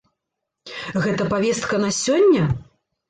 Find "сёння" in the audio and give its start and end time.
2.03-2.43